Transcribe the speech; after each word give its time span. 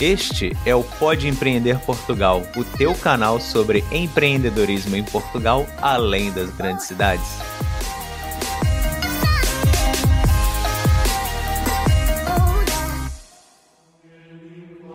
Este 0.00 0.56
é 0.64 0.72
o 0.76 0.84
Pode 0.84 1.26
Empreender 1.26 1.76
Portugal, 1.80 2.40
o 2.56 2.62
teu 2.62 2.94
canal 2.94 3.40
sobre 3.40 3.82
empreendedorismo 3.90 4.94
em 4.94 5.02
Portugal, 5.02 5.66
além 5.82 6.30
das 6.30 6.50
grandes 6.50 6.86
cidades. 6.86 7.26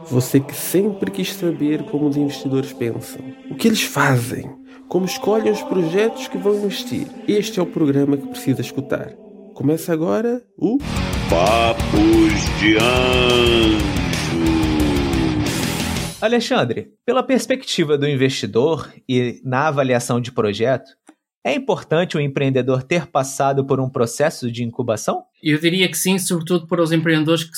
Você 0.09 0.39
que 0.39 0.55
sempre 0.55 1.12
quis 1.12 1.34
saber 1.34 1.84
como 1.84 2.08
os 2.08 2.16
investidores 2.16 2.72
pensam, 2.72 3.22
o 3.52 3.55
que 3.55 3.67
eles 3.67 3.84
fazem, 3.84 4.49
como 4.88 5.05
escolhem 5.05 5.52
os 5.52 5.62
projetos 5.63 6.30
que 6.30 6.38
vão 6.38 6.55
investir. 6.55 7.08
Este 7.27 7.59
é 7.59 7.63
o 7.63 7.66
programa 7.66 8.16
que 8.16 8.27
precisa 8.27 8.62
escutar. 8.62 9.12
Começa 9.54 9.91
agora 9.91 10.41
o 10.58 10.77
Papos 11.30 12.59
de 12.62 12.77
Anjo. 12.77 14.02
Alexandre, 16.23 16.94
pela 17.05 17.22
perspectiva 17.22 17.98
do 17.98 18.08
investidor 18.08 18.90
e 19.09 19.41
na 19.44 19.68
avaliação 19.68 20.22
de 20.22 20.31
projeto, 20.31 20.90
é 21.44 21.54
importante 21.54 22.16
o 22.16 22.22
empreendedor 22.22 22.81
ter 22.81 23.08
passado 23.08 23.66
por 23.66 23.77
um 23.81 23.90
processo 23.90 24.50
de 24.50 24.64
incubação? 24.64 25.26
Eu 25.44 25.59
diria 25.59 25.86
que 25.90 25.98
sim, 25.98 26.17
sobretudo 26.17 26.66
para 26.66 26.81
os 26.81 26.94
empreendedores 26.94 27.44
que, 27.44 27.52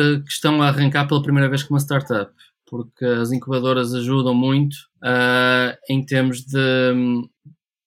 eh, 0.00 0.20
que 0.20 0.30
estão 0.30 0.62
a 0.62 0.68
arrancar 0.68 1.06
pela 1.06 1.22
primeira 1.22 1.46
vez 1.46 1.62
com 1.62 1.74
uma 1.74 1.80
startup, 1.80 2.32
porque 2.64 3.04
as 3.04 3.30
incubadoras 3.32 3.92
ajudam 3.92 4.34
muito 4.34 4.76
uh, 5.04 5.76
em 5.86 6.02
termos 6.02 6.40
de 6.40 6.92
hum, 6.94 7.28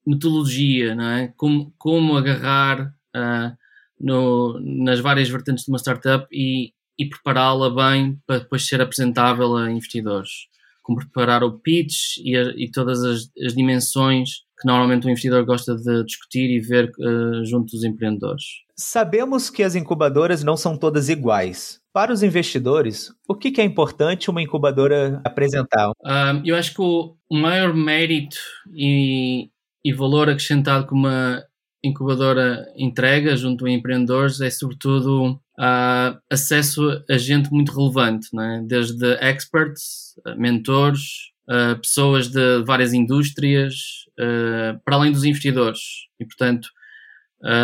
metodologia, 0.06 0.94
não 0.94 1.06
é? 1.10 1.34
como, 1.36 1.74
como 1.76 2.16
agarrar 2.16 2.94
uh, 3.18 3.58
no, 4.00 4.60
nas 4.60 5.00
várias 5.00 5.28
vertentes 5.28 5.66
de 5.66 5.72
uma 5.72 5.80
startup 5.80 6.28
e, 6.32 6.72
e 7.00 7.08
prepará-la 7.08 7.70
bem 7.70 8.20
para 8.28 8.40
depois 8.40 8.68
ser 8.68 8.82
apresentável 8.82 9.56
a 9.56 9.72
investidores. 9.72 10.50
Como 10.84 11.00
preparar 11.00 11.44
o 11.44 11.58
pitch 11.58 12.18
e, 12.18 12.36
a, 12.36 12.54
e 12.58 12.70
todas 12.70 13.02
as, 13.04 13.30
as, 13.46 13.54
dimensões 13.54 14.42
que 14.60 14.68
normalmente 14.68 15.06
o 15.06 15.10
investidor 15.10 15.46
gosta 15.46 15.76
de 15.76 16.04
discutir 16.04 16.50
e 16.50 16.60
ver 16.60 16.92
uh, 17.00 17.46
junto 17.46 17.72
dos 17.72 17.84
empreendedores. 17.86 18.44
Sabemos 18.76 19.50
que 19.50 19.64
as 19.64 19.76
incubadoras 19.76 20.44
não 20.44 20.58
são 20.58 20.76
todas 20.76 21.08
iguais. 21.08 21.80
Para 21.94 22.12
os 22.12 22.24
investidores, 22.24 23.14
o 23.28 23.36
que, 23.36 23.52
que 23.52 23.62
é 23.62 23.64
importante 23.64 24.30
uma 24.30 24.42
incubadora 24.42 25.22
apresentar? 25.24 25.92
Uh, 25.92 26.42
eu 26.44 26.56
acho 26.56 26.74
que 26.74 26.82
o 26.82 27.16
maior 27.32 27.74
mérito 27.74 28.38
e, 28.74 29.50
e 29.86 29.94
valor 29.94 30.28
acrescentado 30.28 30.88
que 30.88 30.94
uma 30.94 31.44
incubadora 31.84 32.66
entrega 32.76 33.36
junto 33.38 33.66
a 33.66 33.72
empreendedores 33.72 34.42
é 34.42 34.50
sobretudo 34.50 35.40
uh, 35.60 36.18
acesso 36.32 37.04
a 37.10 37.18
gente 37.18 37.52
muito 37.52 37.74
relevante, 37.74 38.30
é? 38.40 38.62
desde 38.64 39.06
experts, 39.22 40.16
mentores, 40.38 41.02
uh, 41.50 41.80
pessoas 41.80 42.30
de 42.30 42.64
várias 42.64 42.94
indústrias, 42.94 43.76
uh, 44.18 44.80
para 44.86 44.96
além 44.96 45.12
dos 45.12 45.26
investidores. 45.26 45.80
E, 46.20 46.26
portanto, 46.26 46.70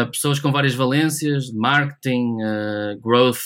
pessoas 0.09 0.39
com 0.39 0.53
várias 0.53 0.73
valências, 0.73 1.51
marketing, 1.51 2.37
growth, 3.01 3.41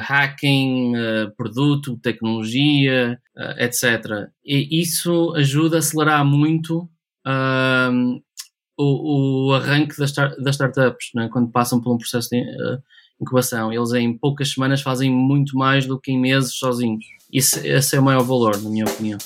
hacking, 0.00 0.94
produto, 1.36 1.98
tecnologia, 1.98 3.20
etc. 3.58 4.30
E 4.42 4.80
isso 4.80 5.34
ajuda 5.36 5.76
a 5.76 5.78
acelerar 5.80 6.24
muito 6.24 6.88
o, 8.78 9.48
o 9.48 9.52
arranque 9.52 9.98
das, 9.98 10.10
das 10.10 10.54
startups, 10.54 11.10
né? 11.14 11.28
quando 11.30 11.52
passam 11.52 11.82
por 11.82 11.94
um 11.94 11.98
processo 11.98 12.30
de 12.30 12.42
incubação. 13.20 13.72
Eles 13.72 13.92
em 13.92 14.12
poucas 14.12 14.52
semanas 14.52 14.80
fazem 14.80 15.10
muito 15.10 15.56
mais 15.56 15.86
do 15.86 15.98
que 15.98 16.10
em 16.10 16.20
meses 16.20 16.54
sozinhos. 16.54 17.04
Esse, 17.32 17.66
esse 17.66 17.96
é 17.96 18.00
o 18.00 18.02
maior 18.02 18.22
valor, 18.22 18.60
na 18.60 18.68
minha 18.68 18.84
opinião. 18.84 19.18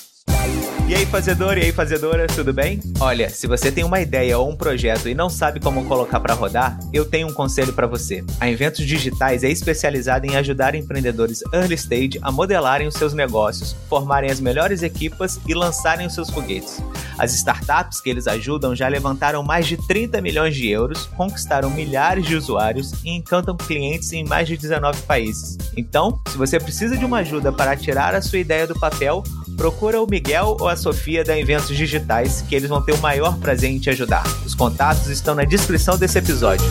E 0.87 0.93
aí, 0.93 1.03
fazedor, 1.03 1.57
e 1.57 1.63
aí, 1.63 1.71
fazedora, 1.71 2.27
tudo 2.27 2.53
bem? 2.53 2.79
Olha, 2.99 3.27
se 3.27 3.47
você 3.47 3.71
tem 3.71 3.83
uma 3.83 3.99
ideia 3.99 4.37
ou 4.37 4.51
um 4.51 4.55
projeto 4.55 5.09
e 5.09 5.15
não 5.15 5.31
sabe 5.31 5.59
como 5.59 5.85
colocar 5.85 6.19
para 6.19 6.35
rodar, 6.35 6.77
eu 6.93 7.03
tenho 7.03 7.27
um 7.27 7.33
conselho 7.33 7.73
para 7.73 7.87
você. 7.87 8.23
A 8.39 8.47
Inventos 8.47 8.85
Digitais 8.85 9.43
é 9.43 9.49
especializada 9.49 10.27
em 10.27 10.35
ajudar 10.35 10.75
empreendedores 10.75 11.41
early 11.51 11.73
stage 11.73 12.19
a 12.21 12.31
modelarem 12.31 12.87
os 12.87 12.93
seus 12.93 13.15
negócios, 13.15 13.75
formarem 13.89 14.29
as 14.29 14.39
melhores 14.39 14.83
equipas 14.83 15.39
e 15.47 15.55
lançarem 15.55 16.05
os 16.05 16.13
seus 16.13 16.29
foguetes. 16.29 16.79
As 17.17 17.33
startups 17.33 17.99
que 17.99 18.09
eles 18.09 18.27
ajudam 18.27 18.75
já 18.75 18.87
levantaram 18.87 19.41
mais 19.41 19.65
de 19.65 19.77
30 19.87 20.21
milhões 20.21 20.53
de 20.53 20.69
euros, 20.69 21.07
conquistaram 21.17 21.71
milhares 21.71 22.27
de 22.27 22.35
usuários 22.35 22.91
e 23.03 23.09
encantam 23.09 23.57
clientes 23.57 24.13
em 24.13 24.23
mais 24.23 24.47
de 24.47 24.55
19 24.55 25.01
países. 25.03 25.57
Então, 25.75 26.19
se 26.27 26.37
você 26.37 26.59
precisa 26.59 26.95
de 26.95 27.05
uma 27.05 27.19
ajuda 27.19 27.51
para 27.51 27.75
tirar 27.75 28.13
a 28.13 28.21
sua 28.21 28.37
ideia 28.37 28.67
do 28.67 28.77
papel, 28.79 29.23
procura 29.55 30.01
o 30.01 30.07
Miguel 30.07 30.57
ou 30.59 30.67
a 30.67 30.75
Sofia 30.75 31.23
da 31.23 31.39
Inventos 31.39 31.75
Digitais, 31.75 32.41
que 32.41 32.55
eles 32.55 32.69
vão 32.69 32.83
ter 32.83 32.93
o 32.93 33.01
maior 33.01 33.39
prazer 33.39 33.71
em 33.71 33.79
te 33.79 33.89
ajudar. 33.89 34.23
Os 34.45 34.53
contatos 34.53 35.07
estão 35.07 35.33
na 35.33 35.43
descrição 35.43 35.97
desse 35.97 36.19
episódio. 36.19 36.65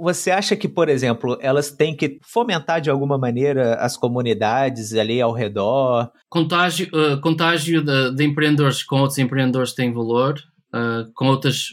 Você 0.00 0.30
acha 0.30 0.54
que, 0.54 0.68
por 0.68 0.88
exemplo, 0.88 1.36
elas 1.40 1.70
têm 1.70 1.96
que 1.96 2.18
fomentar 2.22 2.80
de 2.80 2.88
alguma 2.88 3.18
maneira 3.18 3.74
as 3.76 3.96
comunidades 3.96 4.94
ali 4.94 5.20
ao 5.20 5.32
redor? 5.32 6.10
Contágio, 6.28 6.88
uh, 6.94 7.20
contágio 7.20 7.84
de, 7.84 8.14
de, 8.14 8.24
empreendedores 8.24 8.82
com 8.82 9.00
outros 9.00 9.18
empreendedores 9.18 9.74
tem 9.74 9.92
valor, 9.92 10.38
uh, 10.72 11.10
com, 11.14 11.26
outras, 11.26 11.70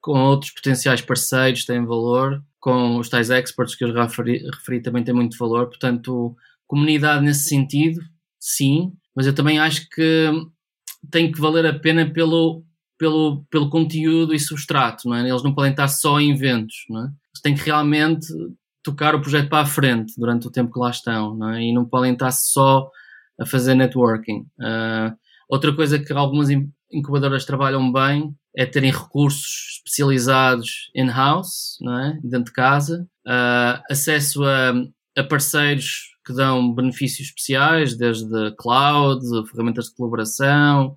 com 0.00 0.12
outros 0.20 0.52
potenciais 0.52 1.00
parceiros 1.00 1.64
tem 1.64 1.84
valor, 1.84 2.40
com 2.60 2.96
os 2.96 3.08
tais 3.08 3.28
experts 3.28 3.74
que 3.74 3.84
eu 3.84 3.92
referi, 3.92 4.38
referi 4.54 4.80
também 4.80 5.02
tem 5.02 5.14
muito 5.14 5.36
valor. 5.36 5.66
Portanto, 5.66 6.36
comunidade 6.64 7.24
nesse 7.24 7.48
sentido, 7.48 8.00
sim, 8.38 8.92
mas 9.18 9.26
eu 9.26 9.34
também 9.34 9.58
acho 9.58 9.88
que 9.90 10.30
tem 11.10 11.32
que 11.32 11.40
valer 11.40 11.66
a 11.66 11.76
pena 11.76 12.08
pelo, 12.08 12.62
pelo, 12.96 13.44
pelo 13.50 13.68
conteúdo 13.68 14.32
e 14.32 14.38
substrato, 14.38 15.08
não 15.08 15.16
é? 15.16 15.28
Eles 15.28 15.42
não 15.42 15.52
podem 15.52 15.72
estar 15.72 15.88
só 15.88 16.20
em 16.20 16.30
eventos, 16.30 16.76
não 16.88 17.00
é? 17.00 17.02
Eles 17.06 17.42
têm 17.42 17.56
que 17.56 17.64
realmente 17.64 18.28
tocar 18.80 19.16
o 19.16 19.20
projeto 19.20 19.48
para 19.48 19.64
a 19.64 19.66
frente 19.66 20.12
durante 20.16 20.46
o 20.46 20.52
tempo 20.52 20.72
que 20.72 20.78
lá 20.78 20.90
estão, 20.90 21.34
não 21.34 21.50
é? 21.50 21.64
E 21.64 21.72
não 21.72 21.84
podem 21.84 22.12
estar 22.12 22.30
só 22.30 22.88
a 23.40 23.44
fazer 23.44 23.74
networking. 23.74 24.46
Uh, 24.60 25.12
outra 25.48 25.74
coisa 25.74 25.98
que 25.98 26.12
algumas 26.12 26.48
incubadoras 26.92 27.44
trabalham 27.44 27.92
bem 27.92 28.32
é 28.56 28.64
terem 28.64 28.92
recursos 28.92 29.78
especializados 29.78 30.92
in-house, 30.94 31.76
não 31.80 31.98
é? 31.98 32.20
Dentro 32.22 32.44
de 32.44 32.52
casa, 32.52 33.04
uh, 33.26 33.82
acesso 33.90 34.44
a, 34.44 34.74
a 35.16 35.24
parceiros 35.24 36.16
que 36.28 36.34
dão 36.34 36.74
benefícios 36.74 37.28
especiais, 37.28 37.96
desde 37.96 38.54
cloud, 38.58 39.24
ferramentas 39.50 39.86
de 39.86 39.94
colaboração, 39.94 40.94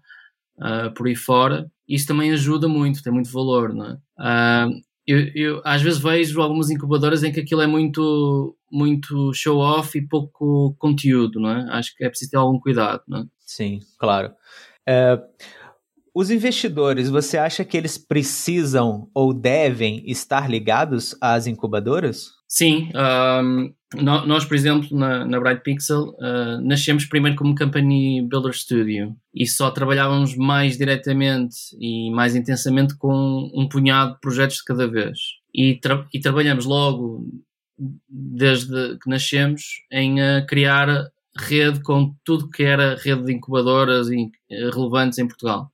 uh, 0.58 0.94
por 0.94 1.08
aí 1.08 1.16
fora. 1.16 1.72
Isso 1.88 2.06
também 2.06 2.34
ajuda 2.34 2.68
muito, 2.68 3.02
tem 3.02 3.14
muito 3.14 3.32
valor, 3.32 3.74
não 3.74 3.86
é? 3.86 4.68
Uh, 4.68 4.82
eu, 5.08 5.32
eu, 5.34 5.62
às 5.64 5.82
vezes 5.82 6.00
vejo 6.00 6.42
algumas 6.42 6.70
incubadoras 6.70 7.24
em 7.24 7.32
que 7.32 7.40
aquilo 7.40 7.62
é 7.62 7.68
muito, 7.68 8.58
muito 8.70 9.34
show-off 9.34 9.98
e 9.98 10.06
pouco 10.06 10.76
conteúdo, 10.78 11.40
não 11.40 11.50
é? 11.50 11.66
Acho 11.72 11.96
que 11.96 12.04
é 12.04 12.10
preciso 12.10 12.32
ter 12.32 12.38
algum 12.38 12.60
cuidado, 12.60 13.02
não 13.08 13.20
é? 13.20 13.24
Sim, 13.40 13.80
claro. 13.98 14.34
É, 14.86 15.18
os 16.14 16.30
investidores, 16.30 17.10
você 17.10 17.38
acha 17.38 17.64
que 17.64 17.78
eles 17.78 17.98
precisam 17.98 19.10
ou 19.14 19.34
devem 19.34 20.04
estar 20.10 20.50
ligados 20.50 21.16
às 21.22 21.48
incubadoras? 21.48 22.32
Sim, 22.48 22.90
um, 23.42 23.74
nós, 23.96 24.44
por 24.44 24.56
exemplo, 24.56 24.90
na, 24.98 25.26
na 25.26 25.40
Bright 25.40 25.64
Pixel, 25.64 26.10
uh, 26.20 26.60
nascemos 26.62 27.06
primeiro 27.06 27.38
como 27.38 27.56
Company 27.56 28.22
Builder 28.28 28.52
Studio 28.52 29.16
e 29.34 29.48
só 29.48 29.72
trabalhávamos 29.72 30.36
mais 30.36 30.78
diretamente 30.78 31.56
e 31.80 32.12
mais 32.12 32.36
intensamente 32.36 32.98
com 32.98 33.50
um 33.56 33.70
punhado 33.70 34.16
de 34.16 34.20
projetos 34.20 34.58
de 34.58 34.66
cada 34.66 34.86
vez. 34.86 35.18
E, 35.56 35.76
tra 35.76 36.06
e 36.14 36.20
trabalhamos 36.20 36.66
logo, 36.66 37.26
desde 38.10 38.98
que 38.98 39.10
nascemos, 39.10 39.64
em 39.90 40.20
uh, 40.20 40.46
criar 40.46 41.08
rede 41.38 41.82
com 41.82 42.14
tudo 42.26 42.50
que 42.50 42.64
era 42.64 42.98
rede 42.98 43.24
de 43.24 43.34
incubadoras 43.34 44.10
e, 44.10 44.26
uh, 44.26 44.70
relevantes 44.76 45.18
em 45.20 45.28
Portugal 45.28 45.72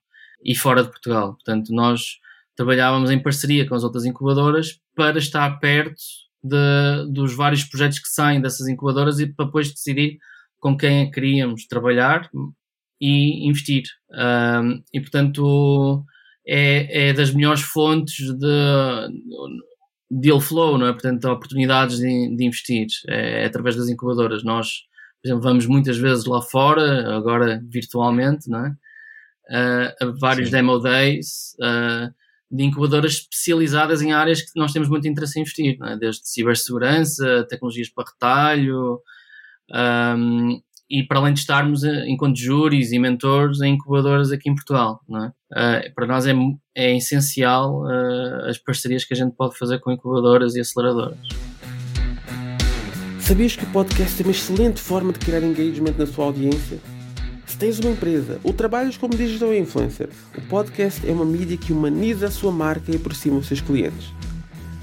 e 0.48 0.56
fora 0.56 0.82
de 0.82 0.90
Portugal. 0.90 1.34
Portanto, 1.34 1.74
nós 1.74 2.18
trabalhávamos 2.56 3.12
em 3.12 3.22
parceria 3.22 3.68
com 3.68 3.76
as 3.76 3.84
outras 3.84 4.06
incubadoras 4.06 4.80
para 4.96 5.20
estar 5.20 5.60
perto 5.60 6.02
de, 6.44 7.12
dos 7.12 7.36
vários 7.36 7.66
projetos 7.66 8.00
que 8.00 8.08
saem 8.08 8.42
dessas 8.42 8.68
incubadoras 8.68 9.20
e 9.20 9.28
para 9.28 9.46
depois 9.46 9.70
decidir 9.70 10.18
com 10.60 10.76
quem 10.76 11.02
é 11.02 11.12
queríamos 11.12 11.68
trabalhar 11.68 12.30
e 13.00 13.48
investir. 13.48 13.84
Um, 14.10 14.82
e 14.94 15.00
portanto 15.02 16.04
é, 16.48 17.10
é, 17.10 17.14
das 17.14 17.32
melhores 17.32 17.62
fontes 17.62 18.16
de 18.38 19.08
deal 20.10 20.40
flow, 20.40 20.78
não 20.78 20.88
é? 20.88 20.94
Portanto, 20.94 21.26
oportunidades 21.26 21.98
de, 21.98 22.36
de 22.36 22.46
investir 22.46 22.88
é, 23.10 23.44
é, 23.44 23.46
através 23.46 23.76
das 23.76 23.90
incubadoras. 23.90 24.44
Nós, 24.44 24.70
por 25.22 25.28
exemplo, 25.28 25.44
vamos 25.44 25.66
muitas 25.66 25.98
vezes 25.98 26.26
lá 26.26 26.42
fora, 26.42 27.16
agora 27.16 27.62
virtualmente, 27.70 28.50
não 28.50 28.66
é? 28.66 28.76
Uh, 29.50 30.06
a 30.06 30.14
vários 30.20 30.50
Sim. 30.50 30.56
demo 30.56 30.80
days. 30.80 31.56
Uh, 31.60 32.14
de 32.50 32.64
incubadoras 32.64 33.14
especializadas 33.14 34.02
em 34.02 34.14
áreas 34.14 34.42
que 34.42 34.52
nós 34.56 34.72
temos 34.72 34.88
muito 34.88 35.08
interesse 35.08 35.38
em 35.38 35.42
investir, 35.42 35.78
é? 35.84 35.98
desde 35.98 36.28
cibersegurança, 36.28 37.46
tecnologias 37.50 37.90
para 37.90 38.10
retalho, 38.10 39.02
um, 39.74 40.62
e 40.90 41.04
para 41.04 41.20
além 41.20 41.34
de 41.34 41.42
estarmos 41.42 41.84
enquanto 41.84 42.38
júris 42.38 42.94
e 42.94 43.00
mentores 43.00 43.62
em 43.62 43.74
incubadoras 43.74 44.32
aqui 44.32 44.50
em 44.50 44.56
Portugal, 44.56 45.02
não 45.08 45.26
é? 45.26 45.28
Uh, 45.52 45.94
para 45.94 46.08
nós 46.08 46.26
é, 46.26 46.34
é 46.76 46.96
essencial 46.96 47.84
uh, 47.84 48.50
as 48.50 48.58
parcerias 48.58 49.04
que 49.04 49.14
a 49.14 49.18
gente 49.18 49.36
pode 49.36 49.58
fazer 49.58 49.80
com 49.80 49.92
incubadoras 49.92 50.56
e 50.56 50.62
aceleradoras. 50.62 51.18
Sabias 53.20 53.58
que 53.58 53.66
o 53.66 53.72
podcast 53.72 54.22
é 54.22 54.26
uma 54.26 54.32
excelente 54.32 54.80
forma 54.80 55.12
de 55.12 55.20
criar 55.20 55.44
engagement 55.44 55.96
na 55.98 56.06
sua 56.06 56.26
audiência? 56.26 56.80
Tens 57.59 57.80
uma 57.80 57.89
empresa 57.89 58.39
ou 58.44 58.54
trabalhas 58.54 58.98
como 58.98 59.15
digital 59.15 59.51
influencer, 59.51 60.09
o 60.38 60.42
podcast 60.42 61.07
é 61.09 61.12
uma 61.12 61.25
mídia 61.25 61.57
que 61.57 61.74
humaniza 61.74 62.27
a 62.27 62.31
sua 62.31 62.51
marca 62.51 62.92
e 62.92 62.95
aproxima 62.95 63.38
os 63.38 63.48
seus 63.48 63.62
clientes. 63.62 64.13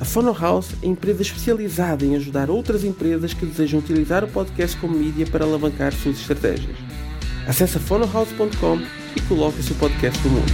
A 0.01 0.05
Funnel 0.05 0.35
House 0.35 0.75
é 0.83 0.87
empresa 0.89 1.23
especializada 1.23 2.05
em 2.05 2.17
ajudar 2.17 2.51
outras 2.51 2.83
empresas 2.83 3.33
que 3.33 3.47
desejam 3.47 3.79
utilizar 3.79 4.25
o 4.25 4.29
podcast 4.29 4.77
como 4.79 4.99
mídia 4.99 5.25
para 5.25 5.45
alavancar 5.45 5.93
suas 5.93 6.19
estratégias. 6.19 6.77
Acesse 7.47 7.79
funnelhouse.com 7.79 8.81
e 9.15 9.21
coloque 9.29 9.61
o 9.61 9.63
seu 9.63 9.77
podcast 9.77 10.21
no 10.27 10.31
mundo. 10.31 10.53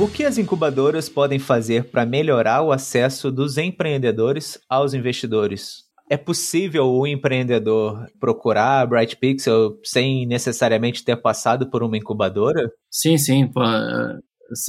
O 0.00 0.08
que 0.08 0.24
as 0.24 0.36
incubadoras 0.36 1.08
podem 1.08 1.38
fazer 1.38 1.84
para 1.84 2.04
melhorar 2.04 2.62
o 2.62 2.72
acesso 2.72 3.30
dos 3.30 3.56
empreendedores 3.56 4.58
aos 4.68 4.94
investidores? 4.94 5.89
É 6.10 6.16
possível 6.16 6.86
o 6.86 7.06
empreendedor 7.06 8.04
procurar 8.18 8.80
a 8.80 8.86
Bright 8.86 9.16
Pixel 9.16 9.78
sem 9.84 10.26
necessariamente 10.26 11.04
ter 11.04 11.16
passado 11.16 11.70
por 11.70 11.84
uma 11.84 11.96
incubadora? 11.96 12.68
Sim, 12.90 13.16
sim. 13.16 13.48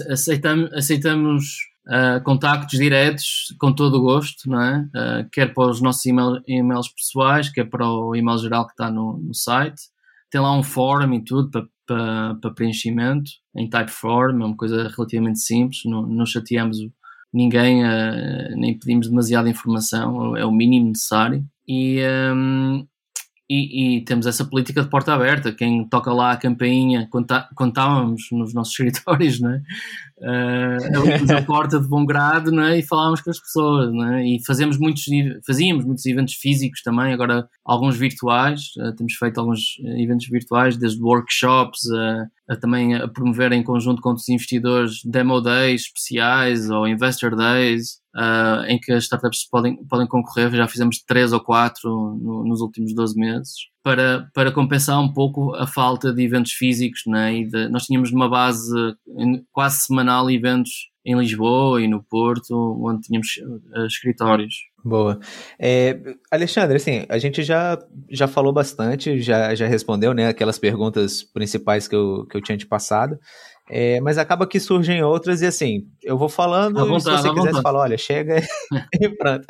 Aceitamos, 0.07 0.71
aceitamos 0.71 1.45
uh, 1.87 2.23
contactos 2.23 2.77
diretos 2.77 3.55
com 3.59 3.73
todo 3.73 3.95
o 3.95 4.01
gosto, 4.01 4.47
não 4.47 4.61
é? 4.61 4.81
Uh, 4.95 5.29
quer 5.31 5.51
para 5.51 5.67
os 5.67 5.81
nossos 5.81 6.05
email, 6.05 6.39
e-mails 6.47 6.89
pessoais, 6.89 7.49
quer 7.49 7.67
para 7.67 7.89
o 7.89 8.15
e-mail 8.15 8.37
geral 8.37 8.67
que 8.67 8.73
está 8.73 8.91
no, 8.91 9.17
no 9.17 9.33
site. 9.33 9.81
Tem 10.29 10.39
lá 10.39 10.55
um 10.55 10.61
fórum 10.61 11.11
e 11.15 11.23
tudo 11.23 11.49
para, 11.49 11.65
para, 11.87 12.35
para 12.35 12.53
preenchimento, 12.53 13.31
em 13.55 13.67
Typeform, 13.67 14.43
é 14.43 14.45
uma 14.45 14.55
coisa 14.55 14.87
relativamente 14.95 15.39
simples, 15.39 15.81
não, 15.85 16.03
não 16.03 16.25
chateamos 16.25 16.77
ninguém, 17.33 17.83
uh, 17.83 18.55
nem 18.55 18.77
pedimos 18.77 19.07
demasiada 19.07 19.49
informação, 19.49 20.35
é 20.35 20.45
o 20.45 20.51
mínimo 20.51 20.89
necessário. 20.89 21.45
E, 21.67 22.01
um, 22.33 22.85
e, 23.49 23.97
e, 23.97 24.01
temos 24.05 24.25
essa 24.25 24.45
política 24.45 24.81
de 24.81 24.89
porta 24.89 25.13
aberta. 25.13 25.53
Quem 25.53 25.87
toca 25.87 26.11
lá 26.13 26.31
a 26.31 26.37
campainha, 26.37 27.07
quando, 27.11 27.27
tá, 27.27 27.49
nos 28.31 28.53
nossos 28.53 28.73
escritórios, 28.79 29.39
não 29.39 29.51
é? 29.51 29.61
uh, 30.21 31.37
a 31.37 31.41
porta 31.43 31.79
de 31.79 31.87
bom 31.87 32.05
grado 32.05 32.51
né, 32.51 32.79
e 32.79 32.83
falávamos 32.83 33.21
com 33.21 33.29
as 33.29 33.39
pessoas 33.39 33.91
né, 33.91 34.25
e 34.25 34.43
fazemos 34.45 34.77
muitos, 34.77 35.03
fazíamos 35.45 35.85
muitos 35.85 36.05
eventos 36.05 36.35
físicos 36.35 36.81
também, 36.81 37.13
agora 37.13 37.47
alguns 37.65 37.97
virtuais, 37.97 38.71
uh, 38.77 38.95
temos 38.95 39.13
feito 39.13 39.39
alguns 39.39 39.77
eventos 39.97 40.27
virtuais, 40.27 40.77
desde 40.77 41.01
workshops 41.01 41.89
a, 41.91 42.27
a, 42.51 42.55
também 42.57 42.95
a 42.95 43.07
promover 43.07 43.53
em 43.53 43.63
conjunto 43.63 44.01
com 44.01 44.11
os 44.13 44.27
investidores 44.27 45.01
demo 45.05 45.39
days 45.39 45.83
especiais 45.83 46.69
ou 46.69 46.85
investor 46.85 47.35
days 47.35 48.01
uh, 48.15 48.65
em 48.67 48.77
que 48.77 48.91
as 48.91 49.03
startups 49.05 49.47
podem, 49.49 49.77
podem 49.85 50.05
concorrer, 50.05 50.51
já 50.51 50.67
fizemos 50.67 51.01
três 51.07 51.31
ou 51.31 51.39
quatro 51.39 51.89
no, 51.89 52.43
nos 52.43 52.59
últimos 52.59 52.93
12 52.93 53.17
meses 53.17 53.53
para, 53.81 54.29
para 54.33 54.51
compensar 54.51 54.99
um 54.99 55.11
pouco 55.13 55.55
a 55.55 55.65
falta 55.65 56.13
de 56.13 56.23
eventos 56.23 56.51
físicos, 56.51 57.01
né? 57.07 57.33
E 57.35 57.47
de, 57.47 57.69
nós 57.69 57.85
tínhamos 57.85 58.11
uma 58.11 58.29
base 58.29 58.69
quase 59.51 59.85
semanal 59.85 60.29
eventos 60.29 60.90
em 61.05 61.17
Lisboa 61.17 61.81
e 61.81 61.87
no 61.87 62.03
Porto, 62.03 62.55
onde 62.83 63.01
tínhamos 63.01 63.37
uh, 63.75 63.85
escritórios. 63.85 64.53
Boa. 64.83 65.19
É, 65.59 65.99
Alexandre, 66.29 66.77
assim, 66.77 67.05
a 67.09 67.17
gente 67.17 67.43
já, 67.43 67.77
já 68.09 68.27
falou 68.27 68.53
bastante, 68.53 69.19
já, 69.19 69.53
já 69.55 69.67
respondeu, 69.67 70.13
né, 70.13 70.27
aquelas 70.27 70.59
perguntas 70.59 71.23
principais 71.23 71.87
que 71.87 71.95
eu, 71.95 72.25
que 72.27 72.37
eu 72.37 72.41
tinha 72.41 72.57
te 72.57 72.67
passado, 72.67 73.19
é, 73.69 73.99
mas 74.01 74.17
acaba 74.17 74.47
que 74.47 74.59
surgem 74.59 75.03
outras 75.03 75.41
e 75.41 75.45
assim, 75.45 75.87
eu 76.03 76.17
vou 76.17 76.29
falando, 76.29 76.85
vontade, 76.85 77.21
se 77.21 77.27
você 77.27 77.33
quiser 77.33 77.61
falar, 77.61 77.81
olha, 77.81 77.97
chega 77.97 78.41
e 78.99 79.09
pronto. 79.09 79.45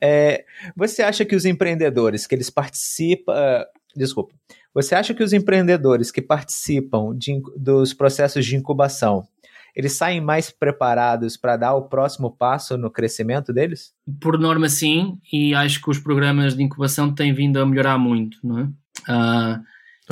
É, 0.00 0.44
você 0.76 1.02
acha 1.02 1.24
que 1.24 1.34
os 1.34 1.44
empreendedores 1.44 2.26
que 2.26 2.34
eles 2.34 2.50
participam. 2.50 3.64
Desculpa. 3.96 4.34
Você 4.74 4.94
acha 4.94 5.14
que 5.14 5.22
os 5.22 5.32
empreendedores 5.32 6.10
que 6.10 6.20
participam 6.20 7.16
de, 7.16 7.40
dos 7.56 7.94
processos 7.94 8.44
de 8.44 8.56
incubação 8.56 9.26
eles 9.74 9.92
saem 9.96 10.20
mais 10.20 10.50
preparados 10.50 11.36
para 11.36 11.56
dar 11.56 11.74
o 11.74 11.88
próximo 11.88 12.30
passo 12.30 12.78
no 12.78 12.90
crescimento 12.90 13.52
deles? 13.52 13.92
Por 14.20 14.38
norma, 14.38 14.68
sim, 14.68 15.18
e 15.32 15.54
acho 15.54 15.80
que 15.80 15.90
os 15.90 15.98
programas 15.98 16.56
de 16.56 16.62
incubação 16.62 17.14
têm 17.14 17.32
vindo 17.32 17.60
a 17.60 17.66
melhorar 17.66 17.98
muito, 17.98 18.38
não 18.42 18.58
é? 18.58 18.62
Uh, 19.06 19.60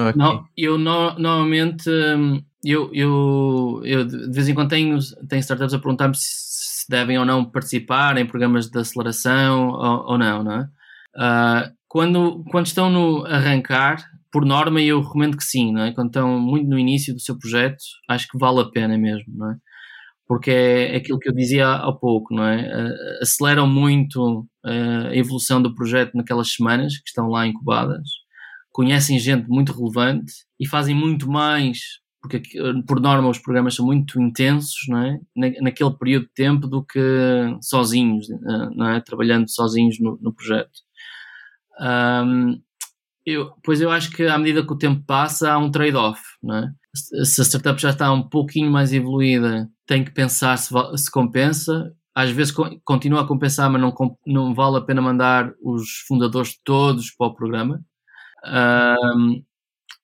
okay. 0.09 0.13
não, 0.17 0.45
eu 0.57 0.77
no, 0.77 1.19
normalmente 1.19 1.89
eu, 2.65 2.91
eu, 2.93 3.81
eu 3.85 4.05
de 4.05 4.33
vez 4.33 4.49
em 4.49 4.55
quando 4.55 4.71
tenho, 4.71 4.99
tenho 5.29 5.41
startups 5.41 5.75
a 5.75 5.79
perguntar-me 5.79 6.15
se 6.15 6.53
se 6.83 6.91
devem 6.91 7.19
ou 7.19 7.25
não 7.25 7.45
participar 7.45 8.17
em 8.19 8.27
programas 8.27 8.69
de 8.69 8.79
aceleração 8.79 9.69
ou, 9.69 10.11
ou 10.11 10.19
não, 10.19 10.43
não 10.43 10.53
é? 10.53 10.69
Uh, 11.15 11.73
quando, 11.87 12.45
quando 12.51 12.67
estão 12.67 12.91
no 12.91 13.25
arrancar, 13.27 14.11
por 14.33 14.45
norma 14.47 14.81
eu 14.81 15.01
recomendo 15.01 15.37
que 15.37 15.45
sim, 15.45 15.73
não 15.73 15.83
é? 15.83 15.93
Quando 15.93 16.09
estão 16.09 16.41
muito 16.41 16.69
no 16.69 16.79
início 16.79 17.15
do 17.15 17.21
seu 17.21 17.39
projeto, 17.39 17.79
acho 18.09 18.29
que 18.29 18.39
vale 18.39 18.61
a 18.61 18.71
pena 18.71 18.99
mesmo, 18.99 19.27
não 19.37 19.53
é? 19.53 19.57
Porque 20.27 20.51
é 20.51 20.97
aquilo 20.97 21.19
que 21.19 21.29
eu 21.29 21.35
dizia 21.35 21.71
há 21.71 21.93
pouco, 21.93 22.35
não 22.35 22.45
é? 22.45 22.69
Aceleram 23.21 23.67
muito 23.67 24.41
uh, 24.65 25.09
a 25.11 25.17
evolução 25.17 25.61
do 25.63 25.75
projeto 25.75 26.15
naquelas 26.15 26.53
semanas 26.53 26.95
que 26.97 27.09
estão 27.09 27.29
lá 27.29 27.47
incubadas, 27.47 28.09
conhecem 28.73 29.19
gente 29.19 29.47
muito 29.49 29.73
relevante 29.73 30.33
e 30.59 30.67
fazem 30.67 30.95
muito 30.95 31.29
mais 31.31 31.79
porque 32.23 32.41
por 32.87 33.01
norma 33.01 33.29
os 33.29 33.39
programas 33.39 33.75
são 33.75 33.85
muito 33.85 34.23
intensos 34.23 34.77
não 34.89 34.99
é? 34.99 35.19
naquele 35.61 35.91
período 35.99 36.27
de 36.27 36.33
tempo 36.33 36.69
do 36.69 36.85
que 36.85 37.01
sozinhos, 37.61 38.31
eh, 38.31 38.71
não 38.77 38.91
é? 38.91 39.01
trabalhando 39.01 39.51
sozinhos 39.51 39.99
no, 39.99 40.17
no 40.23 40.33
projeto. 40.33 40.71
Um, 41.81 42.63
eu, 43.25 43.53
pois 43.63 43.81
eu 43.81 43.91
acho 43.91 44.11
que 44.11 44.25
à 44.25 44.37
medida 44.39 44.65
que 44.67 44.73
o 44.73 44.79
tempo 44.79 45.03
passa 45.07 45.53
há 45.53 45.59
um 45.59 45.71
trade-off. 45.71 46.21
É? 46.51 47.25
Se 47.25 47.41
a 47.41 47.45
startup 47.45 47.81
já 47.81 47.91
está 47.91 48.13
um 48.13 48.23
pouquinho 48.23 48.71
mais 48.71 48.93
evoluída, 48.93 49.69
tem 49.87 50.05
que 50.05 50.11
pensar 50.11 50.57
se, 50.59 50.73
se 50.97 51.11
compensa. 51.11 51.93
Às 52.15 52.31
vezes 52.31 52.55
continua 52.85 53.23
a 53.23 53.27
compensar, 53.27 53.71
mas 53.71 53.81
não, 53.81 53.95
não 54.27 54.55
vale 54.55 54.77
a 54.77 54.83
pena 54.83 55.01
mandar 55.01 55.53
os 55.63 56.05
fundadores 56.07 56.59
todos 56.63 57.11
para 57.11 57.29
o 57.29 57.35
programa. 57.35 57.81
Um, 58.45 59.43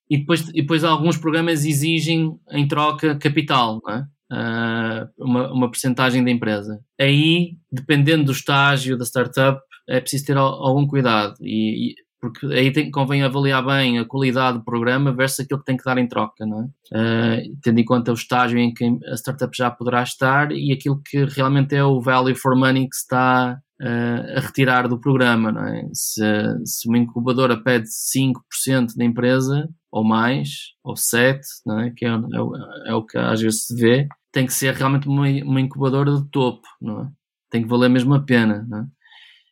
e 0.09 0.19
depois, 0.19 0.49
e 0.49 0.63
depois 0.63 0.85
alguns 0.85 1.19
programas 1.19 1.67
exigem 1.67 2.39
em 2.51 2.67
troca 2.67 3.15
capital, 3.17 3.79
uh, 3.87 5.09
uma, 5.19 5.53
uma 5.53 5.71
percentagem 5.71 6.25
da 6.25 6.31
empresa. 6.31 6.81
Aí, 6.99 7.59
dependendo 7.71 8.25
do 8.25 8.33
estágio 8.33 8.97
da 8.97 9.05
startup, 9.05 9.61
é 9.87 10.01
preciso 10.01 10.27
ter 10.27 10.37
algum 10.37 10.87
cuidado, 10.87 11.35
e, 11.41 11.91
e 11.91 11.95
porque 12.21 12.47
aí 12.47 12.73
tem, 12.73 12.91
convém 12.91 13.23
avaliar 13.23 13.65
bem 13.65 13.99
a 13.99 14.05
qualidade 14.05 14.59
do 14.59 14.65
programa 14.65 15.13
versus 15.13 15.41
aquilo 15.41 15.61
que 15.61 15.67
tem 15.67 15.77
que 15.77 15.85
dar 15.85 15.99
em 15.99 16.09
troca, 16.09 16.45
não 16.45 16.63
é? 16.63 16.67
Uh, 16.93 17.57
tendo 17.63 17.79
em 17.79 17.85
conta 17.85 18.11
o 18.11 18.15
estágio 18.15 18.59
em 18.59 18.73
que 18.73 18.85
a 19.07 19.15
startup 19.15 19.57
já 19.57 19.71
poderá 19.71 20.03
estar 20.03 20.53
e 20.53 20.73
aquilo 20.73 21.01
que 21.05 21.25
realmente 21.25 21.75
é 21.75 21.85
o 21.85 22.01
value 22.01 22.35
for 22.35 22.57
money 22.57 22.89
que 22.89 22.97
se 22.97 23.03
está 23.03 23.61
uh, 23.81 24.39
a 24.39 24.41
retirar 24.41 24.89
do 24.89 25.01
programa, 25.01 25.53
não 25.53 25.65
é? 25.65 25.89
Se, 25.93 26.23
se 26.65 26.89
uma 26.89 26.99
incubadora 26.99 27.57
pede 27.57 27.87
5% 27.89 28.97
da 28.97 29.05
empresa, 29.05 29.69
ou 29.91 30.05
mais, 30.05 30.75
ou 30.85 30.97
7, 30.97 31.41
não 31.65 31.81
é? 31.81 31.91
que 31.91 32.05
é, 32.05 32.11
é, 32.11 32.91
é, 32.91 32.95
o 32.95 33.05
que 33.05 33.17
às 33.17 33.41
vezes 33.41 33.67
se 33.67 33.75
vê, 33.75 34.07
tem 34.33 34.45
que 34.45 34.53
ser 34.53 34.75
realmente 34.75 35.09
uma, 35.09 35.27
uma 35.45 35.61
incubadora 35.61 36.15
de 36.15 36.29
topo, 36.31 36.67
não 36.81 37.03
é? 37.03 37.09
tem 37.51 37.63
que 37.63 37.69
valer 37.69 37.89
mesmo 37.89 38.15
a 38.15 38.21
pena. 38.21 38.67
Não 38.69 38.79
é? 38.79 38.87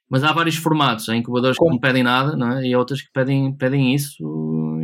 Mas 0.08 0.22
há 0.22 0.32
vários 0.32 0.56
formatos, 0.56 1.08
há 1.08 1.16
incubadoras 1.16 1.56
Como? 1.56 1.70
que 1.70 1.75
não 1.75 1.80
pedem 1.80 2.02
nada 2.02 2.36
não 2.36 2.58
é? 2.58 2.66
e 2.66 2.76
outras 2.76 3.02
que 3.02 3.10
pedem, 3.12 3.52
pedem 3.52 3.94
isso 3.94 4.22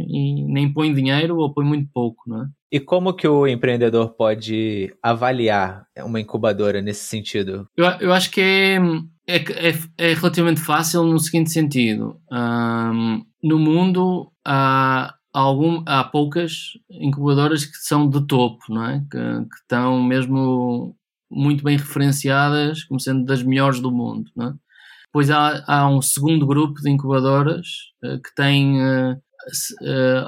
e 0.08 0.44
nem 0.44 0.72
põem 0.72 0.92
dinheiro 0.92 1.36
ou 1.36 1.52
põem 1.52 1.66
muito 1.66 1.88
pouco. 1.92 2.22
Não 2.26 2.42
é? 2.42 2.46
E 2.70 2.80
como 2.80 3.14
que 3.14 3.28
o 3.28 3.46
empreendedor 3.46 4.10
pode 4.16 4.94
avaliar 5.02 5.86
uma 5.98 6.20
incubadora 6.20 6.80
nesse 6.80 7.04
sentido? 7.04 7.68
Eu, 7.76 7.84
eu 8.00 8.12
acho 8.12 8.30
que 8.30 8.40
é, 8.40 8.76
é, 9.26 9.36
é, 9.68 9.74
é 9.98 10.14
relativamente 10.14 10.60
fácil 10.60 11.04
no 11.04 11.18
seguinte 11.18 11.50
sentido. 11.50 12.16
Um, 12.32 13.24
no 13.42 13.58
mundo 13.58 14.32
há 14.44 15.14
algum, 15.32 15.82
há 15.86 16.04
poucas 16.04 16.72
incubadoras 16.90 17.64
que 17.64 17.76
são 17.76 18.08
de 18.08 18.26
topo, 18.26 18.62
não 18.68 18.86
é? 18.86 19.00
Que, 19.10 19.18
que, 19.18 19.56
estão 19.60 20.02
mesmo 20.02 20.96
muito 21.30 21.64
bem 21.64 21.76
referenciadas 21.76 22.84
como 22.84 23.00
sendo 23.00 23.24
das 23.24 23.42
melhores 23.42 23.80
do 23.80 23.90
mundo, 23.90 24.30
não 24.36 24.48
é? 24.48 24.54
Depois 25.12 25.30
há, 25.30 25.62
há 25.66 25.88
um 25.88 26.00
segundo 26.00 26.46
grupo 26.46 26.80
de 26.80 26.90
incubadoras 26.90 27.66
uh, 28.02 28.18
que 28.22 28.34
têm 28.34 28.80
uh, 28.80 29.20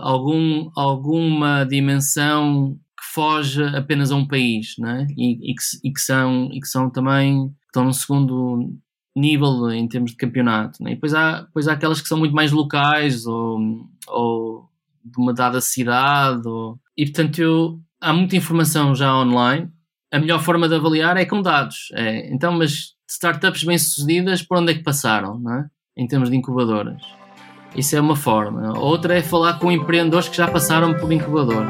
algum, 0.01 0.71
alguma 0.77 1.65
dimensão 1.65 2.79
que 2.99 3.15
foge 3.15 3.63
apenas 3.63 4.13
a 4.13 4.17
um 4.17 4.29
país, 4.29 4.75
não 4.79 4.91
é? 4.91 5.07
E, 5.17 5.53
e, 5.53 5.55
que, 5.55 5.89
e, 5.89 5.91
que, 5.91 6.01
são, 6.01 6.51
e 6.53 6.61
que 6.61 6.69
são 6.69 6.91
também, 6.91 7.51
estão 7.67 7.85
no 7.85 7.95
segundo 7.95 8.75
nível 9.17 9.71
em 9.71 9.89
termos 9.89 10.11
de 10.11 10.17
campeonato. 10.19 10.83
Né? 10.83 10.93
E 10.93 10.95
depois 10.97 11.15
há, 11.15 11.43
depois 11.43 11.67
há 11.67 11.73
aquelas 11.73 12.03
que 12.03 12.09
são 12.09 12.19
muito 12.19 12.35
mais 12.35 12.53
locais 12.53 13.25
ou, 13.27 13.59
ou 14.09 14.69
de 15.03 15.19
uma 15.19 15.33
dada 15.33 15.61
cidade. 15.61 16.47
Ou... 16.47 16.79
E 16.97 17.05
portanto 17.07 17.39
eu, 17.39 17.81
há 18.01 18.13
muita 18.13 18.37
informação 18.37 18.95
já 18.95 19.17
online. 19.17 19.71
A 20.13 20.19
melhor 20.19 20.41
forma 20.43 20.69
de 20.69 20.75
avaliar 20.75 21.17
é 21.17 21.25
com 21.25 21.41
dados. 21.43 21.89
É, 21.95 22.33
então, 22.33 22.53
mas 22.53 22.94
startups 23.09 23.65
bem-sucedidas, 23.65 24.43
por 24.43 24.59
onde 24.59 24.73
é 24.73 24.75
que 24.75 24.83
passaram, 24.83 25.39
não 25.39 25.55
é? 25.55 25.67
em 25.97 26.07
termos 26.07 26.31
de 26.31 26.37
incubadoras? 26.37 27.03
Isso 27.77 27.97
é 27.97 28.01
uma 28.01 28.17
forma. 28.17 28.79
Outra 28.79 29.17
é 29.17 29.23
falar 29.23 29.59
com 29.59 29.71
empreendedores 29.71 30.29
que 30.29 30.37
já 30.37 30.47
passaram 30.47 30.95
por 30.95 31.13
incubador. 31.13 31.67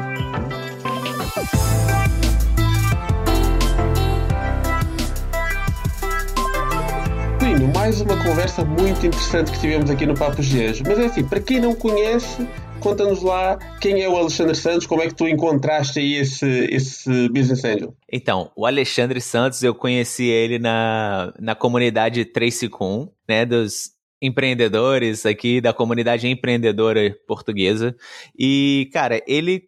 Plínio, 7.39 7.73
mais 7.73 8.01
uma 8.01 8.17
conversa 8.23 8.63
muito 8.63 9.05
interessante 9.05 9.51
que 9.51 9.59
tivemos 9.59 9.89
aqui 9.89 10.05
no 10.05 10.13
Papo 10.13 10.41
Gejo. 10.43 10.83
Mas 10.87 10.99
é 10.99 11.05
assim, 11.05 11.23
para 11.23 11.39
quem 11.39 11.59
não 11.59 11.73
conhece, 11.73 12.47
conta-nos 12.85 13.23
lá 13.23 13.57
quem 13.81 14.03
é 14.03 14.07
o 14.07 14.15
Alexandre 14.15 14.53
Santos, 14.53 14.85
como 14.85 15.01
é 15.01 15.07
que 15.07 15.15
tu 15.15 15.27
encontraste 15.27 15.97
aí 15.97 16.17
esse, 16.17 16.47
esse 16.69 17.27
Business 17.29 17.65
Angel? 17.65 17.95
Então, 18.11 18.51
o 18.55 18.63
Alexandre 18.63 19.19
Santos, 19.19 19.63
eu 19.63 19.73
conheci 19.73 20.25
ele 20.25 20.59
na, 20.59 21.33
na 21.39 21.55
comunidade 21.55 22.23
351, 22.25 23.09
né, 23.27 23.43
dos 23.43 23.89
empreendedores 24.21 25.25
aqui 25.25 25.59
da 25.59 25.73
comunidade 25.73 26.27
empreendedora 26.27 27.17
portuguesa. 27.27 27.95
E, 28.37 28.87
cara, 28.93 29.19
ele 29.27 29.63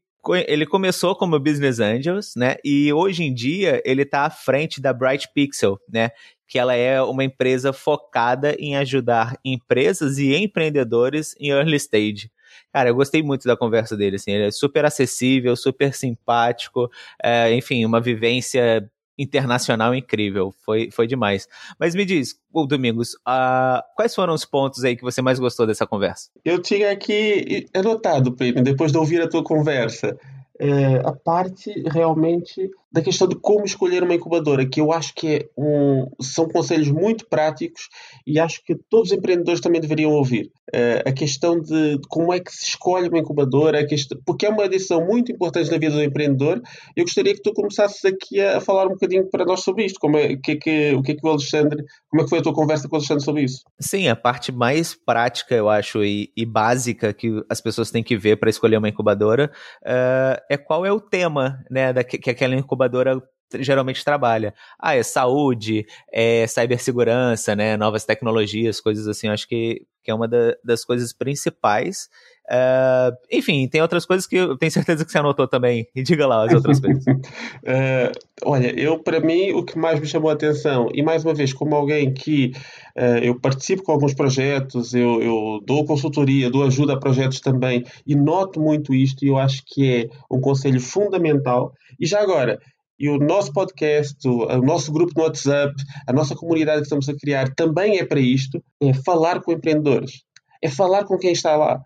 ele 0.45 0.65
começou 0.65 1.15
como 1.15 1.39
Business 1.39 1.79
Angels, 1.79 2.33
né? 2.35 2.57
E 2.61 2.91
hoje 2.91 3.23
em 3.23 3.33
dia 3.33 3.81
ele 3.85 4.01
está 4.01 4.25
à 4.25 4.29
frente 4.29 4.81
da 4.81 4.91
Bright 4.91 5.29
Pixel, 5.33 5.79
né? 5.87 6.09
Que 6.45 6.59
ela 6.59 6.75
é 6.75 7.01
uma 7.01 7.23
empresa 7.23 7.71
focada 7.71 8.53
em 8.59 8.75
ajudar 8.75 9.37
empresas 9.45 10.17
e 10.17 10.35
empreendedores 10.35 11.33
em 11.39 11.51
early 11.51 11.77
stage. 11.77 12.29
Cara, 12.73 12.89
eu 12.89 12.95
gostei 12.95 13.23
muito 13.23 13.47
da 13.47 13.57
conversa 13.57 13.95
dele, 13.95 14.17
assim, 14.17 14.31
ele 14.31 14.47
é 14.47 14.51
super 14.51 14.85
acessível, 14.85 15.55
super 15.55 15.93
simpático, 15.93 16.89
é, 17.23 17.53
enfim, 17.53 17.85
uma 17.85 17.99
vivência 17.99 18.89
internacional 19.17 19.95
incrível. 19.95 20.53
Foi, 20.63 20.89
foi 20.91 21.07
demais. 21.07 21.47
Mas 21.79 21.95
me 21.95 22.05
diz, 22.05 22.35
Domingos, 22.67 23.13
uh, 23.27 23.81
quais 23.95 24.13
foram 24.13 24.33
os 24.33 24.45
pontos 24.45 24.83
aí 24.83 24.95
que 24.95 25.03
você 25.03 25.21
mais 25.21 25.39
gostou 25.39 25.65
dessa 25.65 25.87
conversa? 25.87 26.29
Eu 26.45 26.61
tinha 26.61 26.91
aqui 26.91 27.65
anotado, 27.73 28.31
Pedro, 28.33 28.63
depois 28.63 28.91
de 28.91 28.97
ouvir 28.97 29.21
a 29.21 29.27
tua 29.27 29.43
conversa, 29.43 30.17
é, 30.59 30.97
a 31.05 31.13
parte 31.13 31.71
realmente 31.91 32.69
da 32.91 33.01
questão 33.01 33.27
de 33.27 33.35
como 33.35 33.65
escolher 33.65 34.03
uma 34.03 34.15
incubadora, 34.15 34.65
que 34.65 34.79
eu 34.79 34.91
acho 34.91 35.13
que 35.13 35.27
é 35.27 35.49
um, 35.57 36.09
são 36.21 36.47
conselhos 36.47 36.89
muito 36.89 37.27
práticos 37.27 37.89
e 38.25 38.39
acho 38.39 38.63
que 38.63 38.75
todos 38.89 39.11
os 39.11 39.17
empreendedores 39.17 39.59
também 39.59 39.81
deveriam 39.81 40.11
ouvir. 40.11 40.51
Uh, 40.73 41.07
a 41.07 41.11
questão 41.11 41.59
de, 41.59 41.99
como 42.09 42.33
é 42.33 42.39
que 42.39 42.51
se 42.51 42.65
escolhe 42.65 43.09
uma 43.09 43.19
incubadora, 43.19 43.85
questão, 43.85 44.17
porque 44.25 44.45
é 44.45 44.49
uma 44.49 44.67
decisão 44.67 45.05
muito 45.05 45.31
importante 45.31 45.69
na 45.69 45.77
vida 45.77 45.95
do 45.95 46.03
empreendedor. 46.03 46.61
Eu 46.95 47.03
gostaria 47.03 47.33
que 47.33 47.41
tu 47.41 47.53
começasses 47.53 48.03
aqui 48.05 48.39
a, 48.41 48.57
a 48.57 48.61
falar 48.61 48.85
um 48.85 48.91
bocadinho 48.91 49.29
para 49.29 49.45
nós 49.45 49.61
sobre 49.61 49.85
isto, 49.85 49.99
como 49.99 50.17
é, 50.17 50.35
que, 50.37 50.51
é 50.51 50.55
que, 50.55 50.93
o 50.93 51.01
que 51.01 51.11
é 51.11 51.15
que 51.15 51.25
o 51.25 51.29
Alexandre, 51.29 51.83
como 52.09 52.21
é 52.21 52.23
que 52.23 52.29
foi 52.29 52.39
a 52.39 52.41
tua 52.41 52.53
conversa 52.53 52.87
com 52.87 52.95
o 52.95 52.99
Alexandre 52.99 53.23
sobre 53.23 53.43
isso? 53.43 53.63
Sim, 53.79 54.07
a 54.07 54.15
parte 54.15 54.51
mais 54.51 54.93
prática, 54.93 55.53
eu 55.55 55.69
acho, 55.69 56.03
e, 56.03 56.31
e 56.35 56.45
básica 56.45 57.13
que 57.13 57.43
as 57.49 57.61
pessoas 57.61 57.91
têm 57.91 58.03
que 58.03 58.17
ver 58.17 58.37
para 58.37 58.49
escolher 58.49 58.77
uma 58.77 58.89
incubadora 58.89 59.51
uh, 59.83 60.41
é 60.49 60.57
qual 60.57 60.85
é 60.85 60.91
o 60.91 60.99
tema 60.99 61.63
né, 61.69 61.93
da, 61.93 62.03
que, 62.03 62.17
que 62.17 62.29
aquela 62.29 62.55
incubadora 62.55 62.76
incubadora 62.77 63.19
geralmente 63.55 64.03
trabalha. 64.03 64.53
Ah, 64.79 64.95
é 64.95 65.03
saúde, 65.03 65.85
é 66.11 66.45
cibersegurança, 66.47 67.55
né, 67.55 67.77
novas 67.77 68.05
tecnologias, 68.05 68.79
coisas 68.81 69.07
assim. 69.07 69.27
Acho 69.27 69.47
que, 69.47 69.85
que 70.03 70.11
é 70.11 70.13
uma 70.13 70.27
da, 70.27 70.55
das 70.63 70.83
coisas 70.83 71.13
principais. 71.13 72.09
Uh, 72.49 73.11
enfim, 73.29 73.67
tem 73.67 73.81
outras 73.81 74.05
coisas 74.05 74.25
que 74.25 74.37
eu 74.37 74.57
tenho 74.57 74.71
certeza 74.71 75.03
que 75.03 75.11
você 75.11 75.17
anotou 75.17 75.47
também. 75.47 75.85
E 75.93 76.01
diga 76.03 76.25
lá 76.25 76.45
as 76.45 76.53
outras 76.53 76.79
coisas. 76.79 77.05
uh, 77.05 78.11
olha, 78.45 78.67
eu 78.79 78.99
para 78.99 79.19
mim 79.19 79.51
o 79.51 79.63
que 79.63 79.77
mais 79.77 79.99
me 79.99 80.07
chamou 80.07 80.29
a 80.29 80.33
atenção, 80.33 80.89
e 80.93 81.03
mais 81.03 81.25
uma 81.25 81.33
vez, 81.33 81.51
como 81.51 81.75
alguém 81.75 82.13
que 82.13 82.53
uh, 82.97 83.17
eu 83.21 83.37
participo 83.39 83.83
com 83.83 83.91
alguns 83.91 84.13
projetos, 84.13 84.93
eu, 84.93 85.21
eu 85.21 85.61
dou 85.65 85.85
consultoria, 85.85 86.49
dou 86.49 86.63
ajuda 86.63 86.93
a 86.93 86.99
projetos 86.99 87.41
também, 87.41 87.83
e 88.05 88.15
noto 88.15 88.61
muito 88.61 88.93
isto, 88.93 89.25
e 89.25 89.27
eu 89.27 89.37
acho 89.37 89.63
que 89.65 89.93
é 89.93 90.09
um 90.31 90.39
conselho 90.39 90.79
fundamental. 90.79 91.73
E 91.99 92.05
já 92.05 92.21
agora, 92.21 92.59
e 92.99 93.09
o 93.09 93.17
nosso 93.17 93.53
podcast, 93.53 94.27
o, 94.27 94.61
nosso 94.61 94.91
grupo 94.91 95.13
no 95.15 95.23
WhatsApp, 95.23 95.73
a 96.07 96.13
nossa 96.13 96.35
comunidade 96.35 96.79
que 96.79 96.85
estamos 96.85 97.07
a 97.07 97.15
criar 97.15 97.53
também 97.53 97.99
é 97.99 98.05
para 98.05 98.19
isto: 98.19 98.63
é 98.81 98.93
falar 98.93 99.41
com 99.41 99.51
empreendedores, 99.51 100.23
é 100.61 100.69
falar 100.69 101.05
com 101.05 101.17
quem 101.17 101.31
está 101.31 101.55
lá. 101.55 101.79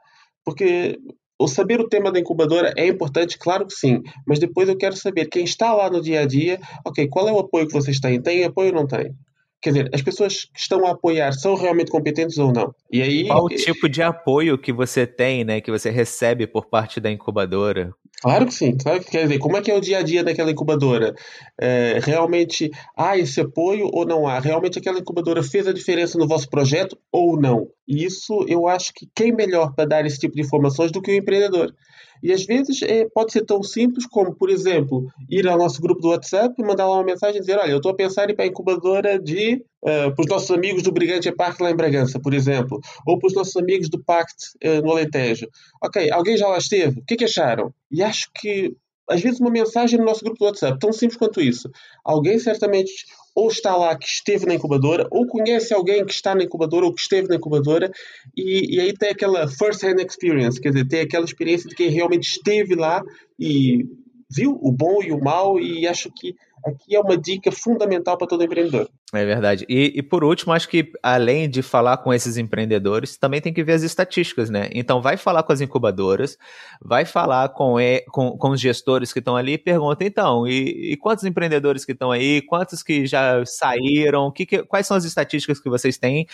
Porque 0.46 0.98
o 1.38 1.48
saber 1.48 1.80
o 1.80 1.90
tema 1.90 2.12
da 2.12 2.20
incubadora 2.20 2.74
é 2.78 2.88
importante, 2.88 3.38
claro 3.38 3.66
que 3.66 3.74
sim, 3.74 4.02
mas 4.26 4.40
depois 4.40 4.70
eu 4.70 4.78
quero 4.78 4.96
saber 4.96 5.26
quem 5.26 5.44
está 5.44 5.74
lá 5.74 5.90
no 5.90 6.02
dia 6.02 6.22
a 6.22 6.26
dia, 6.26 6.60
ok, 6.86 7.08
qual 7.08 7.28
é 7.28 7.32
o 7.32 7.40
apoio 7.40 7.68
que 7.68 7.74
vocês 7.74 8.00
têm? 8.00 8.22
Tem 8.22 8.44
apoio 8.44 8.70
ou 8.70 8.76
não 8.76 8.88
tem? 8.88 9.14
Quer 9.62 9.70
dizer, 9.70 9.90
as 9.94 10.02
pessoas 10.02 10.46
que 10.46 10.60
estão 10.60 10.88
a 10.88 10.92
apoiar 10.92 11.32
são 11.34 11.56
realmente 11.56 11.92
competentes 11.92 12.38
ou 12.40 12.52
não? 12.52 12.74
E 12.92 13.02
aí, 13.02 13.28
qual 13.28 13.46
o 13.46 13.50
tipo 13.50 13.88
de 13.88 14.02
apoio 14.02 14.58
que 14.58 14.74
você 14.74 15.06
tem, 15.06 15.44
né, 15.44 15.62
que 15.62 15.70
você 15.70 15.92
recebe 15.92 16.48
por 16.48 16.66
parte 16.66 17.00
da 17.00 17.12
incubadora? 17.12 17.94
Claro 18.22 18.46
que 18.46 18.54
sim, 18.54 18.78
claro 18.78 19.00
que 19.04 19.10
quer 19.10 19.24
dizer, 19.24 19.40
como 19.40 19.58
é 19.58 19.62
que 19.64 19.72
é 19.72 19.76
o 19.76 19.82
dia 19.82 19.98
a 19.98 20.04
dia 20.04 20.24
daquela 20.24 20.52
incubadora? 20.52 21.16
É, 21.60 22.00
realmente 22.04 22.70
há 22.96 23.18
esse 23.18 23.42
apoio 23.42 23.90
ou 23.92 24.06
não 24.06 24.28
há? 24.28 24.40
Realmente 24.40 24.78
aquela 24.78 25.00
incubadora 25.00 25.42
fez 25.42 25.68
a 25.68 25.74
diferença 25.74 26.20
no 26.20 26.28
vosso 26.28 26.48
projeto 26.48 26.96
ou 27.12 27.40
não? 27.40 27.68
E 27.88 28.06
isso 28.06 28.46
eu 28.48 28.68
acho 28.68 28.94
que 28.94 29.10
quem 29.16 29.32
melhor 29.32 29.74
para 29.74 29.88
dar 29.90 30.06
esse 30.06 30.20
tipo 30.20 30.36
de 30.36 30.42
informações 30.42 30.92
do 30.92 31.02
que 31.02 31.12
o 31.12 31.16
empreendedor. 31.16 31.74
E 32.22 32.32
às 32.32 32.46
vezes 32.46 32.84
é, 32.84 33.08
pode 33.12 33.32
ser 33.32 33.44
tão 33.44 33.64
simples 33.64 34.06
como, 34.06 34.36
por 34.36 34.52
exemplo, 34.52 35.08
ir 35.28 35.48
ao 35.48 35.58
nosso 35.58 35.82
grupo 35.82 36.00
do 36.00 36.10
WhatsApp 36.10 36.54
e 36.60 36.64
mandar 36.64 36.88
lá 36.88 36.98
uma 36.98 37.04
mensagem 37.04 37.38
e 37.38 37.40
dizer: 37.40 37.58
Olha, 37.58 37.72
eu 37.72 37.78
estou 37.78 37.92
a 37.92 37.96
pensar 37.96 38.30
em 38.30 38.34
ir 38.34 38.36
para 38.36 38.46
a 38.46 38.48
incubadora 38.48 39.20
de. 39.20 39.66
Uh, 39.84 40.14
para 40.14 40.22
os 40.22 40.28
nossos 40.28 40.52
amigos 40.52 40.84
do 40.84 40.92
Brigante 40.92 41.32
Parque 41.32 41.64
lá 41.64 41.72
em 41.72 41.76
Bragança, 41.76 42.20
por 42.20 42.36
exemplo, 42.36 42.80
ou 43.06 43.18
para 43.18 43.28
os 43.28 43.34
nossos 43.34 43.56
amigos 43.58 43.90
do 43.90 44.04
Pact 44.04 44.52
uh, 44.64 44.82
no 44.84 44.92
Alentejo. 44.92 45.48
Ok, 45.84 46.12
alguém 46.12 46.38
já 46.38 46.48
lá 46.48 46.60
esteve, 46.60 47.00
o 47.00 47.04
que 47.04 47.16
é 47.16 47.18
que 47.18 47.26
acharam? 47.26 47.74
E 47.92 48.04
acho 48.04 48.30
que 48.36 48.76
às 49.10 49.22
vezes 49.22 49.40
uma 49.40 49.50
mensagem 49.50 50.00
no 50.00 50.06
nosso 50.06 50.24
grupo 50.24 50.40
do 50.40 50.46
WhatsApp, 50.46 50.80
tão 50.80 50.94
simples 50.94 51.18
quanto 51.18 51.42
isso. 51.42 51.70
Alguém 52.04 52.40
certamente 52.40 52.92
ou 53.36 53.48
está 53.48 53.76
lá 53.76 53.98
que 53.98 54.06
esteve 54.06 54.46
na 54.46 54.56
incubadora, 54.56 55.08
ou 55.10 55.26
conhece 55.26 55.74
alguém 55.74 56.06
que 56.06 56.14
está 56.14 56.36
na 56.36 56.44
incubadora 56.44 56.86
ou 56.86 56.94
que 56.94 57.02
esteve 57.02 57.28
na 57.28 57.36
incubadora, 57.36 57.90
e, 58.36 58.76
e 58.76 58.80
aí 58.80 58.94
tem 58.94 59.10
aquela 59.10 59.48
first-hand 59.48 60.02
experience, 60.06 60.60
quer 60.60 60.70
dizer, 60.70 60.88
tem 60.88 61.02
aquela 61.02 61.26
experiência 61.26 61.70
de 61.70 61.76
quem 61.76 61.90
realmente 61.90 62.28
esteve 62.28 62.76
lá 62.76 63.02
e 63.40 63.86
viu 64.34 64.58
o 64.62 64.72
bom 64.72 65.04
e 65.04 65.12
o 65.12 65.20
mau, 65.20 65.60
e 65.60 65.86
acho 65.88 66.10
que 66.12 66.36
aqui 66.66 66.96
é 66.96 67.00
uma 67.00 67.18
dica 67.18 67.52
fundamental 67.52 68.18
para 68.18 68.28
todo 68.28 68.44
empreendedor. 68.44 68.90
É 69.14 69.26
verdade. 69.26 69.66
E, 69.68 69.92
e, 69.96 70.02
por 70.02 70.24
último, 70.24 70.54
acho 70.54 70.70
que 70.70 70.92
além 71.04 71.50
de 71.50 71.62
falar 71.62 71.98
com 71.98 72.14
esses 72.14 72.38
empreendedores, 72.38 73.18
também 73.18 73.42
tem 73.42 73.54
que 73.54 73.64
ver 73.64 73.74
as 73.74 73.84
estatísticas, 73.84 74.50
né? 74.50 74.70
Então, 74.74 75.02
vai 75.02 75.18
falar 75.18 75.44
com 75.44 75.52
as 75.52 75.60
incubadoras, 75.60 76.38
vai 76.82 77.04
falar 77.04 77.50
com, 77.50 77.76
com, 78.10 78.38
com 78.38 78.50
os 78.52 78.62
gestores 78.62 79.12
que 79.12 79.20
estão 79.20 79.36
ali 79.36 79.54
e 79.54 79.58
pergunta, 79.58 80.06
então, 80.06 80.48
e, 80.48 80.94
e, 80.94 80.98
quantos 80.98 81.26
empreendedores 81.26 81.84
que 81.84 81.92
estão 81.92 82.12
aí? 82.12 82.42
Quantos 82.44 82.82
que 82.82 83.06
já 83.06 83.44
saíram? 83.46 84.32
Que, 84.32 84.46
que, 84.46 84.64
quais 84.64 84.88
são 84.88 84.96
as 84.96 85.04
estatísticas 85.04 85.60
que 85.60 85.70
vocês 85.70 85.98
têm? 85.98 86.26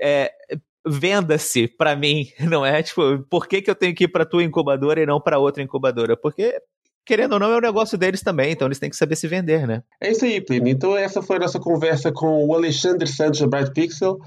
É, 0.00 0.32
venda-se 0.86 1.68
para 1.68 1.94
mim, 1.94 2.28
não 2.40 2.64
é? 2.64 2.82
Tipo, 2.82 3.18
por 3.28 3.46
que, 3.46 3.60
que 3.60 3.70
eu 3.70 3.74
tenho 3.74 3.94
que 3.94 4.04
ir 4.04 4.08
para 4.08 4.24
tua 4.24 4.42
incubadora 4.42 5.02
e 5.02 5.06
não 5.06 5.20
para 5.20 5.38
outra 5.38 5.62
incubadora? 5.62 6.16
Porque 6.16 6.54
querendo 7.04 7.34
ou 7.34 7.38
não, 7.38 7.50
é 7.50 7.54
o 7.54 7.58
um 7.58 7.62
negócio 7.62 7.98
deles 7.98 8.22
também, 8.22 8.52
então 8.52 8.68
eles 8.68 8.78
têm 8.78 8.90
que 8.90 8.96
saber 8.96 9.16
se 9.16 9.26
vender, 9.28 9.66
né? 9.66 9.82
É 10.00 10.10
isso 10.10 10.24
aí, 10.24 10.40
Plínio. 10.40 10.68
Então 10.68 10.96
essa 10.96 11.22
foi 11.22 11.36
a 11.36 11.40
nossa 11.40 11.58
conversa 11.60 12.12
com 12.12 12.46
o 12.46 12.54
Alexandre 12.54 13.06
Santos 13.06 13.40
da 13.40 13.46
Bright 13.46 13.72
Pixel. 13.72 14.18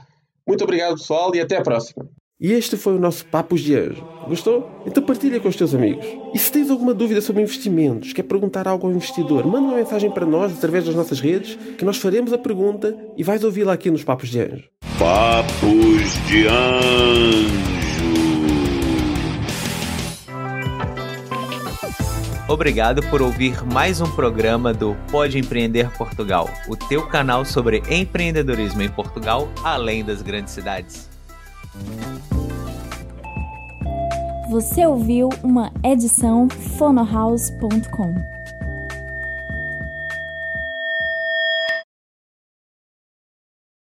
Muito 0.48 0.64
obrigado, 0.64 0.96
pessoal, 0.96 1.34
e 1.36 1.40
até 1.40 1.58
a 1.58 1.62
próxima. 1.62 2.08
E 2.40 2.52
este 2.52 2.76
foi 2.76 2.96
o 2.96 3.00
nosso 3.00 3.26
Papos 3.26 3.62
de 3.62 3.76
Anjo. 3.76 4.04
Gostou? 4.28 4.70
Então 4.86 5.02
partilha 5.02 5.40
com 5.40 5.48
os 5.48 5.56
teus 5.56 5.74
amigos. 5.74 6.06
E 6.34 6.38
se 6.38 6.52
tens 6.52 6.70
alguma 6.70 6.94
dúvida 6.94 7.22
sobre 7.22 7.42
investimentos, 7.42 8.12
quer 8.12 8.24
perguntar 8.24 8.68
algo 8.68 8.88
ao 8.88 8.94
investidor, 8.94 9.46
manda 9.48 9.68
uma 9.68 9.78
mensagem 9.78 10.12
para 10.12 10.26
nós 10.26 10.52
através 10.52 10.86
das 10.86 10.96
nossas 10.96 11.22
redes, 11.22 11.58
que 11.78 11.86
nós 11.86 11.98
faremos 11.98 12.34
a 12.34 12.38
pergunta 12.38 12.96
e 13.16 13.24
vais 13.24 13.44
ouvi-la 13.44 13.74
aqui 13.74 13.90
nos 13.90 14.04
Papos 14.04 14.30
de 14.30 14.42
Anjo. 14.42 14.66
Papos 15.00 16.28
de 16.28 16.46
Anjo. 16.48 17.35
Obrigado 22.48 23.02
por 23.10 23.24
ouvir 23.24 23.66
mais 23.66 24.00
um 24.00 24.06
programa 24.06 24.72
do 24.72 24.96
Pode 25.10 25.40
Empreender 25.40 25.90
Portugal, 25.98 26.48
o 26.68 26.76
teu 26.76 27.08
canal 27.08 27.44
sobre 27.44 27.82
empreendedorismo 27.90 28.84
em 28.84 28.90
Portugal, 28.90 29.50
além 29.64 30.06
das 30.06 30.22
grandes 30.22 30.54
cidades. 30.54 31.10
Você 34.52 34.86
ouviu 34.86 35.30
uma 35.42 35.72
edição 35.84 36.48
fonohouse.com. 36.78 38.35